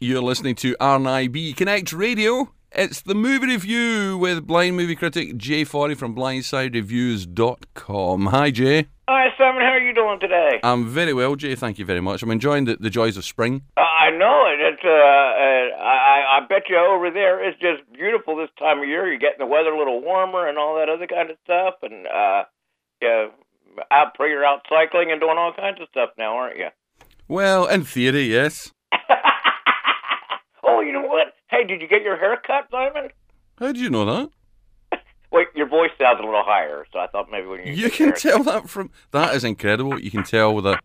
[0.00, 2.52] You're listening to RNIB Connect Radio.
[2.70, 8.26] It's the movie review with blind movie critic Jay Forry from blindsidereviews.com.
[8.26, 8.86] Hi, Jay.
[9.08, 9.62] Hi, Simon.
[9.62, 10.60] How are you doing today?
[10.62, 11.56] I'm very well, Jay.
[11.56, 12.22] Thank you very much.
[12.22, 13.62] I'm enjoying the, the joys of spring.
[13.76, 14.60] Uh, I know it.
[14.60, 18.86] It's uh, uh, I, I bet you over there it's just beautiful this time of
[18.86, 19.08] year.
[19.08, 22.06] You're getting the weather a little warmer and all that other kind of stuff, and
[22.06, 22.44] uh,
[23.02, 23.30] yeah,
[23.90, 26.68] out you're out cycling and doing all kinds of stuff now, aren't you?
[27.26, 28.72] Well, in theory, yes.
[30.68, 31.34] Oh, you know what?
[31.50, 33.10] Hey, did you get your hair cut, Simon?
[33.58, 34.30] How do you know that?
[35.32, 38.12] Wait, your voice sounds a little higher, so I thought maybe when you you can
[38.14, 40.00] tell that from that is incredible.
[40.00, 40.82] You can tell that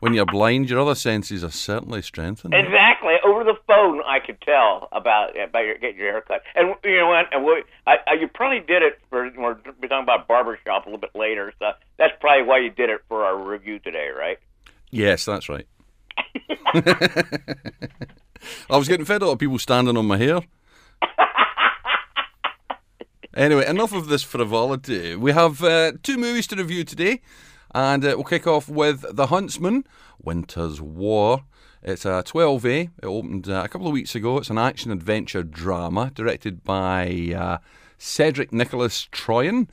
[0.00, 2.54] when you're blind, your other senses are certainly strengthened.
[2.54, 3.14] Exactly.
[3.24, 6.42] Over the phone, I could tell about about your, getting your hair cut.
[6.54, 7.26] And you know what?
[7.32, 9.30] And we, I, I, you probably did it for.
[9.36, 13.00] We're talking about barbershop a little bit later, so that's probably why you did it
[13.08, 14.38] for our review today, right?
[14.90, 15.66] Yes, that's right.
[18.70, 20.40] I was getting fed up of people standing on my hair.
[23.34, 25.16] anyway, enough of this frivolity.
[25.16, 27.22] We have uh, two movies to review today,
[27.74, 29.84] and uh, we'll kick off with The Huntsman,
[30.22, 31.44] Winter's War.
[31.82, 32.90] It's a 12A.
[33.02, 34.38] It opened uh, a couple of weeks ago.
[34.38, 37.58] It's an action adventure drama directed by uh,
[37.98, 39.68] Cedric Nicolas-Troyan.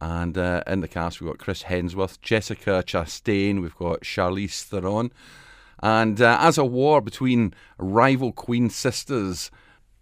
[0.00, 5.10] And uh, in the cast, we've got Chris Hemsworth, Jessica Chastain, we've got Charlize Theron.
[5.82, 9.50] And uh, as a war between rival queen sisters,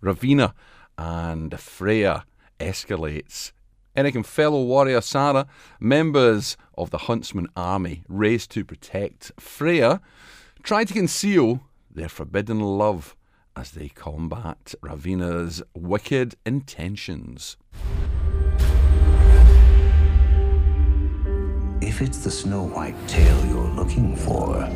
[0.00, 0.54] Ravenna
[0.96, 2.24] and Freya,
[2.60, 3.52] escalates,
[3.96, 5.46] Eric and fellow warrior Sarah,
[5.78, 10.00] members of the Huntsman army raised to protect Freya,
[10.62, 13.14] try to conceal their forbidden love
[13.56, 17.56] as they combat Ravenna's wicked intentions.
[21.80, 24.68] If it's the Snow White tale you're looking for,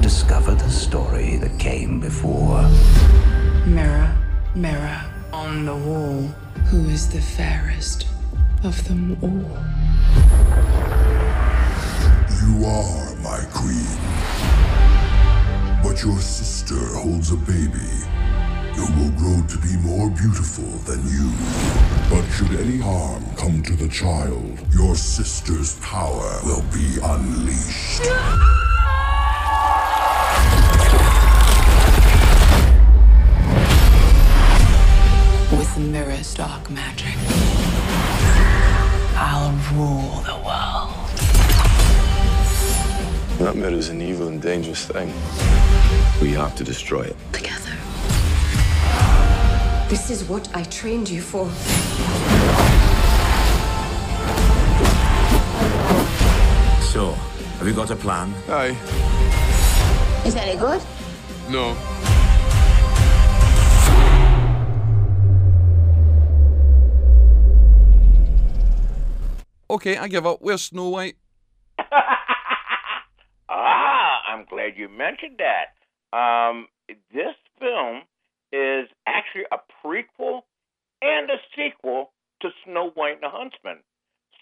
[0.00, 2.62] discover the story that came before.
[3.66, 4.14] Mirror,
[4.54, 5.00] mirror
[5.32, 6.22] on the wall,
[6.70, 8.06] who is the fairest
[8.64, 9.30] of them all?
[12.40, 13.98] You are my queen.
[15.82, 18.21] But your sister holds a baby
[18.74, 21.30] who will grow to be more beautiful than you.
[22.10, 28.02] But should any harm come to the child, your sister's power will be unleashed.
[35.52, 37.16] With the mirror's dark magic,
[39.16, 41.08] I'll rule the world.
[43.38, 45.12] That mirror is an evil and dangerous thing.
[46.20, 47.16] We have to destroy it.
[47.32, 47.76] Together.
[49.92, 51.44] This is what I trained you for.
[56.80, 57.12] So,
[57.58, 58.32] have you got a plan?
[58.48, 58.74] Aye.
[60.24, 60.80] Is that any good?
[61.50, 61.76] No.
[69.68, 70.38] Okay, I give up.
[70.40, 71.16] Where's Snow White?
[73.50, 75.74] ah, I'm glad you mentioned that.
[76.16, 76.68] Um,
[77.12, 78.04] this film
[78.52, 80.42] is actually a prequel
[81.00, 83.78] and a sequel to Snow White and the Huntsman.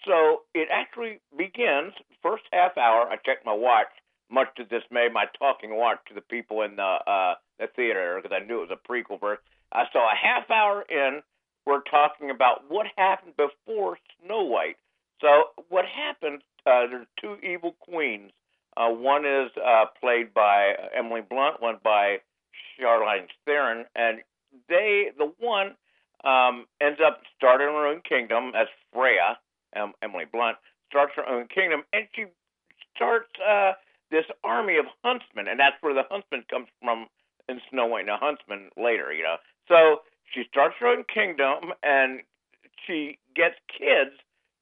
[0.05, 3.07] So it actually begins first half hour.
[3.09, 3.87] I checked my watch,
[4.29, 8.35] much to dismay my talking watch to the people in the uh, the theater because
[8.35, 9.19] I knew it was a prequel.
[9.19, 9.41] First,
[9.71, 11.21] I saw a half hour in.
[11.65, 14.77] We're talking about what happened before Snow White.
[15.19, 16.41] So what happened?
[16.65, 18.31] Uh, there's two evil queens.
[18.75, 22.17] Uh, one is uh, played by Emily Blunt, one by
[22.79, 24.19] Charlize Theron, and
[24.71, 25.75] they, the one,
[26.23, 29.37] um, ends up starting her own kingdom as Freya,
[29.75, 30.57] um, Emily Blunt,
[30.89, 32.25] starts her own kingdom, and she
[32.95, 33.73] starts uh,
[34.11, 37.07] this army of huntsmen, and that's where the huntsman comes from
[37.49, 39.37] in Snow White and the Huntsman later, you know.
[39.67, 40.01] So
[40.33, 42.21] she starts her own kingdom, and
[42.85, 44.15] she gets kids,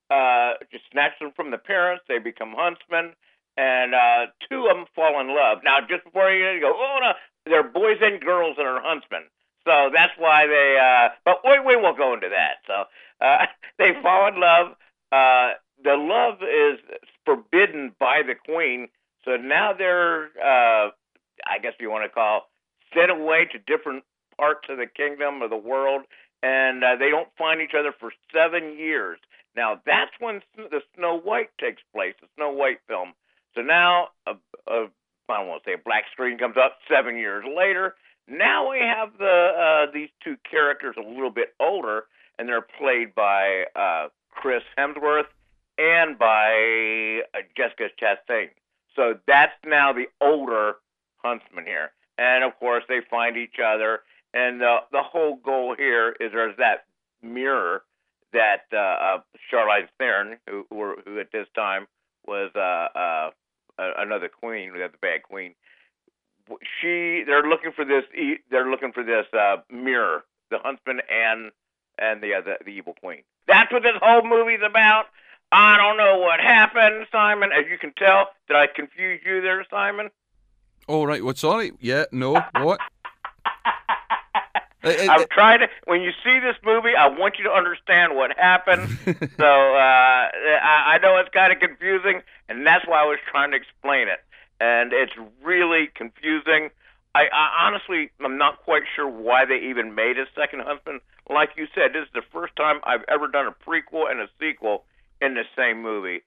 [0.10, 3.14] uh, just snatch them from the parents, they become huntsmen,
[3.58, 5.60] and uh, two of them fall in love.
[5.64, 7.12] Now, just before you go, oh no,
[7.46, 9.28] they're boys and girls that are huntsmen.
[9.70, 10.78] So that's why they.
[10.82, 12.66] Uh, but we we won't go into that.
[12.66, 12.90] So
[13.24, 13.46] uh,
[13.78, 14.74] they fall in love.
[15.12, 16.80] Uh, the love is
[17.24, 18.88] forbidden by the queen.
[19.26, 20.90] So now they're, uh,
[21.46, 22.50] I guess you want to call,
[22.96, 24.04] sent away to different
[24.38, 26.04] parts of the kingdom or the world,
[26.42, 29.20] and uh, they don't find each other for seven years.
[29.56, 33.14] Now that's when the Snow White takes place, the Snow White film.
[33.54, 34.34] So now a,
[34.68, 34.88] a
[35.30, 37.94] I don't want to say a black screen comes up seven years later.
[38.30, 39.50] Now we have the
[39.90, 42.06] uh, these two characters a little bit older,
[42.38, 45.26] and they're played by uh, Chris Hemsworth
[45.78, 48.50] and by uh, Jessica Chastain.
[48.96, 50.76] So that's now the older
[51.24, 51.92] Huntsman here.
[52.18, 54.02] and of course they find each other.
[54.34, 56.86] And the the whole goal here is there's that
[57.24, 57.84] mirror
[58.34, 59.22] that uh, uh,
[59.52, 61.88] Charlize Theron, who, who who at this time
[62.28, 62.60] was uh,
[62.98, 63.32] uh,
[63.78, 65.56] another queen, the bad queen.
[66.82, 68.04] She, they're looking for this.
[68.18, 71.52] e- They're looking for this uh, mirror, the huntsman and
[71.98, 73.24] and the, uh, the the evil queen.
[73.48, 75.06] That's what this whole movie's about.
[75.52, 77.52] I don't know what happened, Simon.
[77.52, 80.10] As you can tell, did I confuse you there, Simon?
[80.88, 81.24] Oh, right.
[81.24, 81.72] Well, sorry.
[81.80, 82.34] Yeah, no.
[82.54, 82.80] What?
[84.84, 85.68] I'm trying to.
[85.86, 88.98] When you see this movie, I want you to understand what happened.
[89.38, 89.44] so
[89.76, 93.58] uh, I, I know it's kind of confusing, and that's why I was trying to
[93.58, 94.20] explain it.
[94.60, 95.14] And it's
[95.44, 96.70] really confusing.
[97.16, 101.02] I, I honestly, I'm not quite sure why they even made a second husband.
[101.30, 104.28] Like you said, this is the first time I've ever done a prequel and a
[104.40, 104.84] sequel
[105.22, 106.22] in the same movie.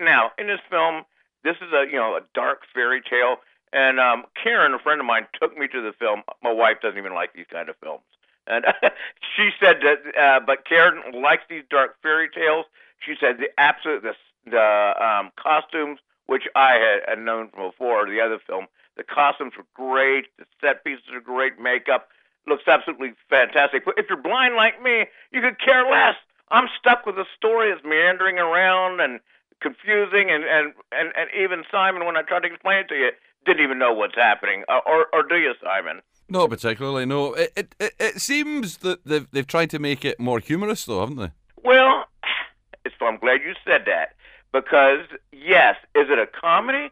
[0.00, 1.04] Now, in this film,
[1.44, 3.36] this is a you know a dark fairy tale.
[3.72, 6.22] And um, Karen, a friend of mine, took me to the film.
[6.42, 8.04] My wife doesn't even like these kind of films,
[8.46, 8.64] and
[9.36, 10.18] she said that.
[10.18, 12.66] Uh, but Karen likes these dark fairy tales.
[13.00, 14.14] She said the absolute the
[14.44, 18.66] the um, costumes, which I had, had known from before, the other film,
[18.96, 20.26] the costumes were great.
[20.38, 21.58] The set pieces are great.
[21.58, 22.08] Makeup
[22.46, 23.84] looks absolutely fantastic.
[23.84, 26.16] But if you're blind like me, you could care less.
[26.50, 29.20] I'm stuck with a story that's meandering around and
[29.60, 33.10] confusing, and and and, and even Simon, when I tried to explain it to you,
[33.46, 34.64] didn't even know what's happening.
[34.68, 36.02] Uh, or or do you, Simon?
[36.28, 37.06] Not particularly.
[37.06, 37.32] No.
[37.34, 41.00] It it, it, it seems that they've they've tried to make it more humorous, though,
[41.00, 41.30] haven't they?
[41.64, 42.04] Well,
[42.84, 44.14] it's, I'm glad you said that
[44.52, 46.90] because yes, is it a comedy?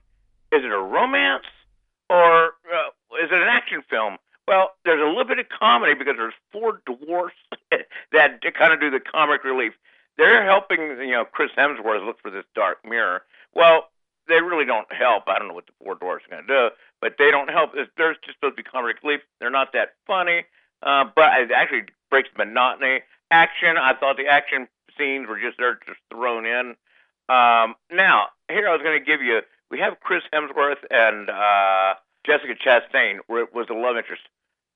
[0.53, 1.45] Is it a romance?
[2.09, 2.89] Or uh,
[3.23, 4.19] is it an action film?
[4.49, 7.37] Well, there's a little bit of comedy because there's four dwarfs
[8.13, 9.75] that kind of do the comic relief.
[10.17, 13.23] They're helping, you know, Chris Hemsworth look for this dark mirror.
[13.55, 13.91] Well,
[14.29, 15.25] they really don't help.
[15.29, 17.73] I don't know what the four dwarfs are going to do, but they don't help.
[17.75, 19.21] They're just supposed to be comic relief.
[19.39, 20.45] They're not that funny,
[20.83, 23.01] uh, but it actually breaks monotony.
[23.31, 24.67] Action, I thought the action
[24.99, 26.75] scenes were just they're just thrown in.
[27.31, 29.41] Um, now, here I was going to give you.
[29.71, 31.95] We have Chris Hemsworth and uh,
[32.27, 34.23] Jessica Chastain were was the love interest.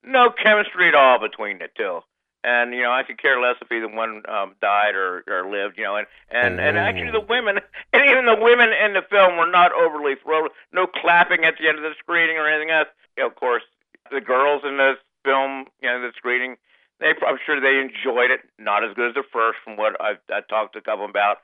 [0.04, 2.00] No chemistry at all between the two.
[2.44, 5.78] And you know, I could care less if either one um, died or, or lived.
[5.78, 7.58] You know, and and and actually the women,
[7.92, 10.50] and even the women in the film were not overly thrilled.
[10.72, 12.88] No clapping at the end of the screening or anything else.
[13.16, 13.64] You know, of course,
[14.12, 16.56] the girls in this film, you know, the screening,
[17.00, 18.40] they I'm sure they enjoyed it.
[18.60, 21.38] Not as good as the first, from what I've I talked to a couple about.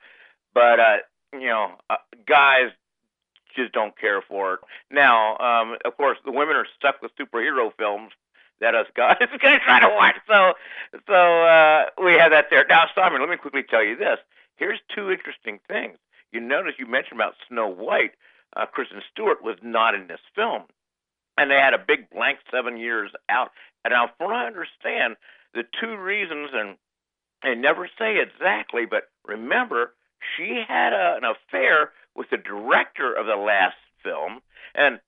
[0.53, 0.97] But uh,
[1.33, 2.71] you know, uh, guys
[3.55, 4.59] just don't care for it.
[4.89, 8.11] Now, um, of course, the women are stuck with superhero films
[8.59, 10.15] that us guys are going to try to watch.
[10.27, 10.53] So,
[11.07, 12.65] so uh, we have that there.
[12.69, 14.19] Now, Simon, let me quickly tell you this.
[14.55, 15.97] Here's two interesting things.
[16.31, 18.11] You notice you mentioned about Snow White.
[18.55, 20.63] Uh, Kristen Stewart was not in this film,
[21.37, 23.51] and they had a big blank seven years out.
[23.83, 25.15] And now, from I understand,
[25.53, 26.77] the two reasons, and
[27.43, 29.93] they never say exactly, but remember,
[30.35, 34.41] she had a, an affair with the director of the last film,
[34.75, 34.99] and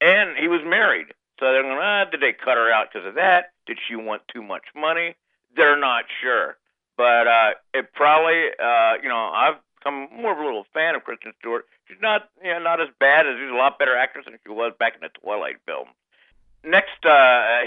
[0.00, 1.06] and he was married.
[1.38, 3.52] So they're going, ah, did they cut her out because of that?
[3.66, 5.14] Did she want too much money?
[5.54, 6.56] They're not sure.
[6.96, 11.04] But uh, it probably, uh, you know, I've become more of a little fan of
[11.04, 11.66] Kristen Stewart.
[11.86, 14.50] She's not, you know, not as bad as she's a lot better actress than she
[14.50, 15.88] was back in the Twilight film.
[16.64, 17.60] Next, uh,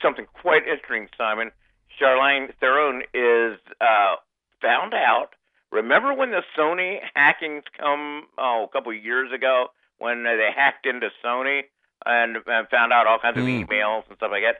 [0.00, 1.52] something quite interesting, Simon.
[2.00, 4.16] Charlize Theron is uh,
[4.62, 5.34] found out.
[5.72, 10.86] Remember when the Sony hackings come oh, a couple of years ago when they hacked
[10.86, 11.62] into Sony?
[12.04, 13.62] and, and found out all kinds of Mm.
[13.66, 14.58] emails and stuff like that.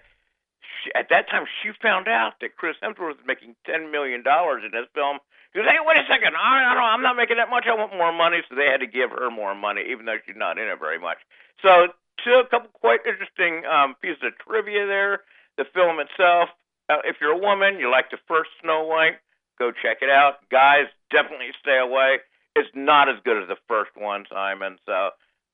[0.82, 4.62] She, at that time, she found out that Chris Hemsworth was making ten million dollars
[4.64, 5.18] in this film.
[5.52, 6.36] She goes, "Hey, wait a second!
[6.36, 7.66] I, I don't, I'm not making that much.
[7.66, 10.36] I want more money." So they had to give her more money, even though she's
[10.36, 11.18] not in it very much.
[11.62, 11.88] So,
[12.22, 15.22] two a couple quite interesting um, pieces of trivia there.
[15.58, 16.48] The film itself.
[16.88, 19.18] Uh, if you're a woman, you like the first Snow White,
[19.62, 20.48] go check it out.
[20.50, 22.18] Guys, definitely stay away.
[22.56, 24.78] It's not as good as the first one, Simon.
[24.84, 25.10] So,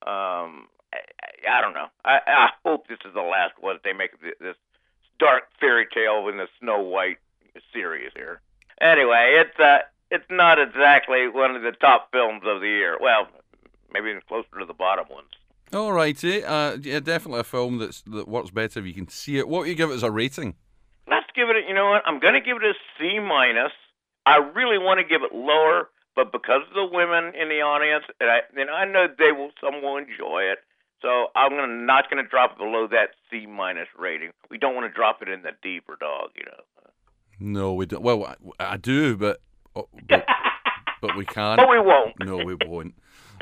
[0.09, 1.01] um, I,
[1.49, 1.89] I don't know.
[2.05, 4.57] I, I hope this is the last one that they make this
[5.19, 7.19] dark fairy tale in the Snow White
[7.73, 8.41] series here.
[8.81, 12.97] Anyway, it's uh, it's not exactly one of the top films of the year.
[13.01, 13.29] Well,
[13.93, 15.29] maybe even closer to the bottom ones.
[15.73, 16.43] All righty.
[16.43, 19.49] Uh, yeah, definitely a film that's that works better if you can see it.
[19.49, 20.55] What would you give it as a rating?
[21.09, 21.57] Let's give it.
[21.57, 22.03] A, you know what?
[22.07, 23.73] I'm going to give it a C minus.
[24.29, 28.05] I really want to give it lower, but because of the women in the audience,
[28.21, 30.59] and I, and I know they will, some will enjoy it.
[31.01, 34.31] So I'm gonna not going to drop it below that C minus rating.
[34.51, 36.63] We don't want to drop it in the D for dog, you know.
[37.41, 38.03] No, we don't.
[38.03, 38.25] Well,
[38.59, 39.41] I, I do, but
[39.77, 40.27] oh, but,
[41.01, 41.57] but we can't.
[41.57, 42.15] But we won't.
[42.19, 42.95] No, we won't.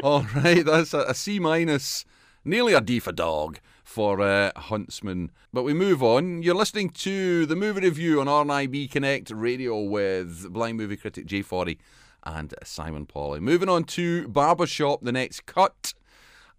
[0.02, 2.04] All right, that's a, a C minus,
[2.44, 5.30] nearly a D for dog for uh, Huntsman.
[5.52, 6.42] But we move on.
[6.42, 11.40] You're listening to the movie review on RNIB Connect Radio with blind movie critic Jay
[11.40, 11.78] Forry
[12.24, 13.40] and Simon Pauly.
[13.40, 15.94] Moving on to Barbershop, the next cut,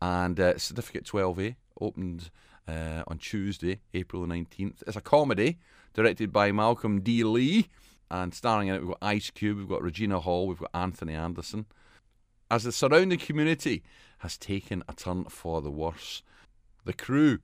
[0.01, 2.31] and uh, Certificate 12A opened
[2.65, 4.81] uh, on Tuesday, April 19th.
[4.87, 5.57] It's a comedy
[5.93, 7.25] directed by Malcolm D.
[7.25, 7.67] Lee,
[8.09, 11.13] and starring in it, we've got Ice Cube, we've got Regina Hall, we've got Anthony
[11.13, 11.65] Anderson.
[12.49, 13.83] As the surrounding community
[14.19, 16.23] has taken a turn for the worse,
[16.87, 17.39] the crew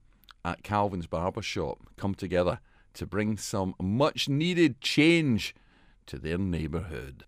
[0.45, 2.59] at Calvin's Barbershop come together
[2.93, 5.53] to bring some much needed change
[6.05, 7.25] to their neighbourhood.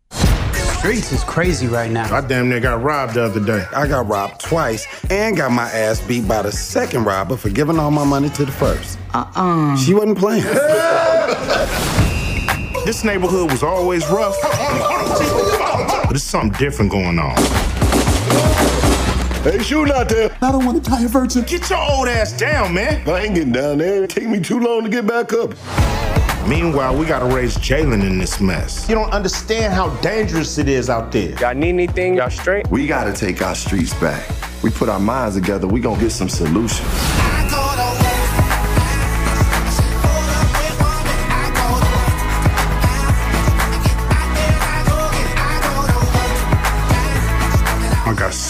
[0.80, 2.16] Streets is crazy right now.
[2.16, 3.66] I damn near got robbed the other day.
[3.76, 7.78] I got robbed twice and got my ass beat by the second robber for giving
[7.78, 8.98] all my money to the first.
[9.14, 9.76] Uh-uh.
[9.78, 10.44] She wasn't playing.
[12.86, 17.36] this neighborhood was always rough, but there's something different going on.
[19.46, 20.36] Hey, shooting out there.
[20.42, 21.44] I don't want to die a virgin.
[21.44, 23.08] Get your old ass down, man.
[23.08, 24.06] I ain't getting down there.
[24.06, 25.52] It take me too long to get back up.
[26.48, 28.90] Meanwhile, we gotta raise Jalen in this mess.
[28.90, 31.38] You don't understand how dangerous it is out there.
[31.40, 32.16] Y'all need anything?
[32.16, 32.68] Y'all straight?
[32.72, 34.28] We gotta take our streets back.
[34.64, 37.35] We put our minds together, we gonna get some solutions.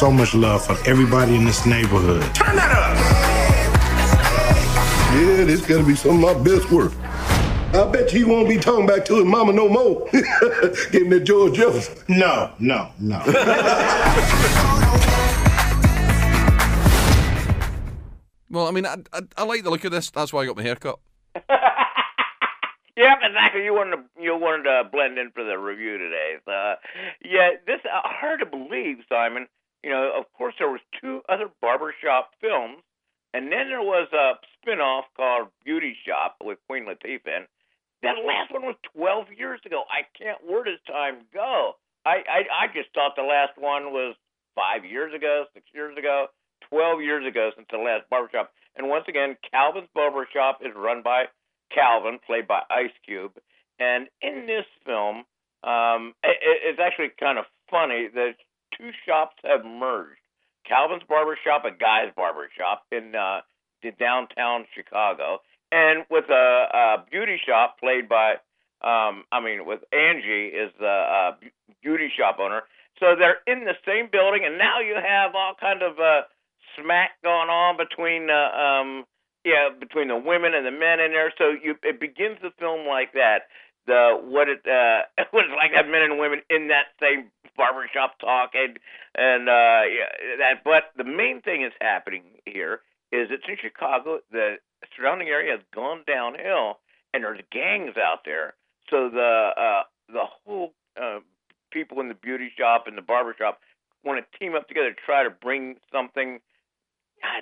[0.05, 2.21] So much love for everybody in this neighborhood.
[2.35, 2.95] Turn that up!
[5.15, 6.91] Yeah, this gotta be some of my best work.
[7.73, 10.07] I bet you he won't be talking back to his mama no more.
[10.11, 11.97] Give him that George Jefferson.
[12.07, 13.19] No, no, no.
[18.51, 20.11] Well, I mean, I, I, I like the look of this.
[20.11, 20.99] That's why I got my haircut.
[22.97, 23.65] Yep, exactly.
[23.65, 26.35] You wanted to you wanted to blend in for the review today.
[26.45, 26.75] So,
[27.25, 29.47] yeah, this uh, hard to believe, Simon.
[29.85, 32.81] You know, of course, there was two other barbershop films,
[33.35, 37.45] and then there was a spin-off called Beauty Shop with Queen Latifah.
[37.45, 37.45] And
[38.01, 39.83] that last one was 12 years ago.
[39.85, 40.41] I can't.
[40.41, 41.73] Where does time go?
[42.03, 44.15] I I, I just thought the last one was
[44.55, 46.33] five years ago, six years ago,
[46.69, 48.49] 12 years ago since the last barbershop.
[48.75, 51.25] And once again, Calvin's Barbershop is run by
[51.71, 53.33] Calvin, played by Ice Cube.
[53.77, 55.29] And in this film,
[55.63, 58.35] um, it, it's actually kind of funny that
[58.77, 60.19] two shops have merged.
[60.67, 63.41] Calvin's Barbershop, a guy's barbershop in uh,
[63.83, 65.39] in downtown Chicago,
[65.71, 68.33] and with a, a beauty shop played by,
[68.81, 71.31] um, I mean, with Angie is the uh,
[71.83, 72.63] beauty shop owner.
[72.99, 76.21] So they're in the same building, and now you have all kind of uh,
[76.79, 79.05] smack going on between uh, um,
[79.43, 81.31] yeah, between the women and the men in there.
[81.37, 83.47] So you it begins the film like that.
[83.87, 87.31] The what it uh what it's like to have men and women in that same
[87.55, 88.75] barbershop talking
[89.15, 94.19] and uh yeah that but the main thing is happening here is it's in Chicago,
[94.31, 94.55] the
[94.95, 96.79] surrounding area has gone downhill
[97.13, 98.55] and there's gangs out there.
[98.89, 101.19] So the uh the whole uh
[101.71, 103.59] people in the beauty shop and the barber shop
[104.03, 106.39] want to team up together to try to bring something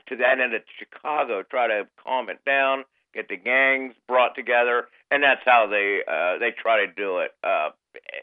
[0.07, 2.83] to that end of Chicago, try to calm it down,
[3.13, 7.31] get the gangs brought together, and that's how they uh, they try to do it.
[7.43, 7.69] Uh,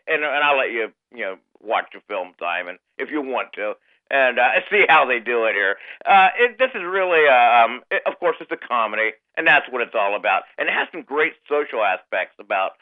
[0.06, 3.75] and and I'll let you you know watch the film, Simon, if you want to,
[4.11, 5.76] and uh, see how they do it here.
[6.04, 9.70] Uh, it, this is really, uh, um, it, of course, it's a comedy, and that's
[9.70, 10.42] what it's all about.
[10.59, 12.73] And it has some great social aspects about,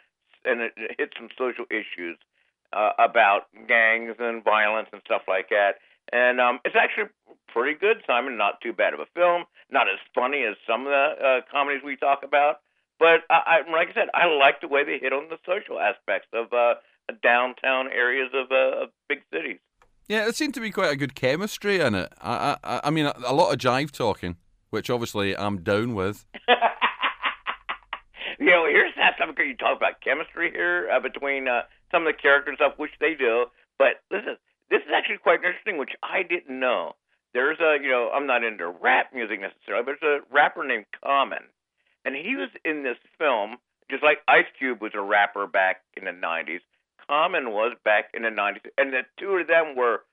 [0.45, 2.17] and it, it hits some social issues
[2.73, 5.77] uh, about gangs and violence and stuff like that.
[6.12, 7.11] And um, it's actually
[7.52, 8.37] pretty good, Simon.
[8.37, 9.45] Not too bad of a film.
[9.71, 12.61] Not as funny as some of the uh, comedies we talk about.
[12.99, 15.78] But I, I, like I said, I like the way they hit on the social
[15.78, 16.75] aspects of uh,
[17.23, 19.59] downtown areas of, uh, of big cities.
[20.09, 22.12] Yeah, there seemed to be quite a good chemistry in it.
[22.21, 24.37] I, I, I mean, a, a lot of jive talking,
[24.71, 26.25] which obviously I'm down with.
[28.38, 32.12] you know, here's that something you talk about chemistry here uh, between uh, some of
[32.14, 33.47] the characters of which they do.
[33.78, 34.37] But listen,
[34.71, 36.95] this is actually quite interesting, which I didn't know.
[37.35, 40.87] There's a, you know, I'm not into rap music necessarily, but there's a rapper named
[41.04, 41.44] Common,
[42.04, 43.56] and he was in this film
[43.90, 46.61] just like Ice Cube was a rapper back in the '90s.
[47.06, 50.04] Common was back in the '90s, and the two of them were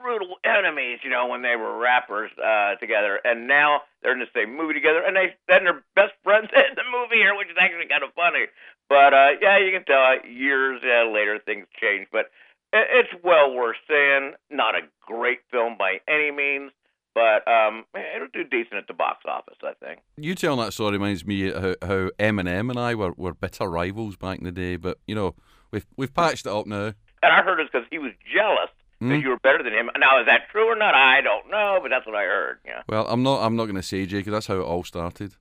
[0.00, 4.32] brutal enemies, you know, when they were rappers uh, together, and now they're in the
[4.34, 7.56] same movie together, and they then they're best friends in the movie here, which is
[7.58, 8.46] actually kind of funny.
[8.88, 12.30] But uh, yeah, you can tell years uh, later things change, but
[12.72, 14.32] it's well worth seeing.
[14.50, 16.72] Not a great film by any means,
[17.14, 20.00] but um, it'll do decent at the box office, I think.
[20.16, 24.16] You telling that story reminds me how, how Eminem and I were, were bitter rivals
[24.16, 25.34] back in the day, but you know
[25.70, 26.92] we've we've patched it up now.
[27.22, 28.70] And I heard it's because he was jealous
[29.00, 29.90] that you were better than him.
[29.98, 30.94] Now, is that true or not?
[30.94, 32.58] I don't know, but that's what I heard.
[32.64, 32.82] Yeah.
[32.88, 33.44] Well, I'm not.
[33.44, 35.34] I'm not going to say Jay because that's how it all started.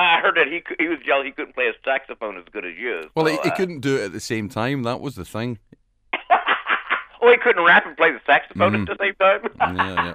[0.00, 2.74] I heard that he he was jealous he couldn't play a saxophone as good as
[2.78, 3.10] you.
[3.16, 4.82] Well, so, he, he uh, couldn't do it at the same time.
[4.84, 5.58] That was the thing.
[7.20, 8.88] Oh, he couldn't rap and play the saxophone Mhm.
[8.88, 9.76] at the same time.
[9.76, 10.14] Yeah,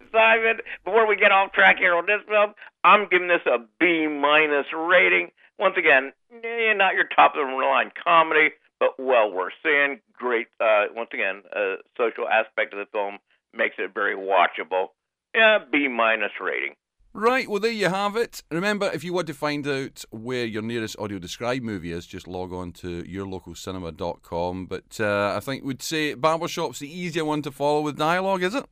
[0.12, 4.06] Simon, before we get off track here on this film, I'm giving this a B
[4.06, 5.30] minus rating.
[5.58, 6.12] Once again,
[6.42, 8.50] eh, not your top of the line comedy,
[8.80, 10.00] but well worth seeing.
[10.14, 13.18] Great, uh, once again, uh, social aspect of the film
[13.52, 14.88] makes it very watchable.
[15.34, 16.74] Yeah, B minus rating.
[17.18, 18.44] Right, well, there you have it.
[18.48, 22.28] Remember, if you want to find out where your nearest audio described movie is, just
[22.28, 24.66] log on to yourlocalcinema.com.
[24.66, 28.54] But uh, I think we'd say Barbershop's the easier one to follow with dialogue, is
[28.54, 28.64] it?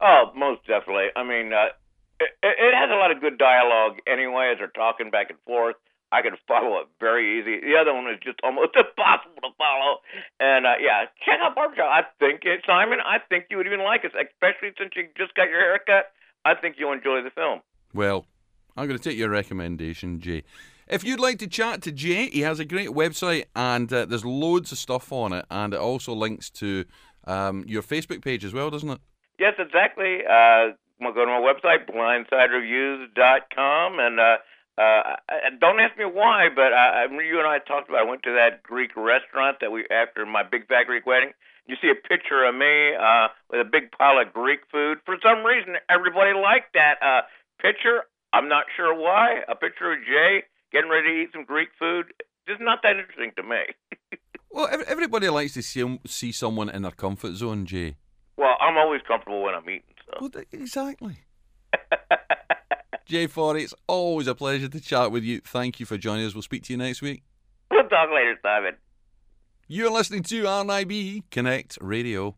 [0.00, 1.08] Oh, most definitely.
[1.14, 1.76] I mean, uh,
[2.18, 5.76] it, it has a lot of good dialogue anyway as they're talking back and forth.
[6.12, 7.60] I can follow it very easy.
[7.60, 10.00] The other one is just almost impossible to follow.
[10.40, 11.92] And uh, yeah, check out Barbershop.
[11.92, 13.00] I think it, Simon.
[13.04, 16.06] I think you would even like it, especially since you just got your haircut.
[16.46, 17.60] I think you'll enjoy the film.
[17.94, 18.26] Well,
[18.76, 20.44] I'm going to take your recommendation, Jay.
[20.88, 24.24] If you'd like to chat to Jay, he has a great website and uh, there's
[24.24, 26.84] loads of stuff on it, and it also links to
[27.24, 29.00] um, your Facebook page as well, doesn't it?
[29.38, 30.18] Yes, exactly.
[30.28, 34.36] Uh, go to my website, blindsidereviews.com, and uh,
[34.78, 35.16] uh,
[35.60, 38.00] don't ask me why, but I, I you and I talked about.
[38.00, 41.32] I went to that Greek restaurant that we after my big fat Greek wedding.
[41.66, 44.98] You see a picture of me uh, with a big pile of Greek food.
[45.04, 47.22] For some reason, everybody liked that uh,
[47.62, 48.02] picture.
[48.32, 49.40] I'm not sure why.
[49.48, 50.42] A picture of Jay
[50.72, 52.12] getting ready to eat some Greek food.
[52.48, 53.62] is not that interesting to me.
[54.54, 57.96] Well, everybody likes to see, see someone in their comfort zone, Jay.
[58.36, 59.94] Well, I'm always comfortable when I'm eating.
[60.04, 60.18] So.
[60.20, 61.20] Well, exactly.
[63.06, 65.40] Jay Forry, it's always a pleasure to chat with you.
[65.40, 66.34] Thank you for joining us.
[66.34, 67.22] We'll speak to you next week.
[67.70, 68.76] We'll talk later, Simon.
[69.68, 72.36] You're listening to RNIB Connect Radio.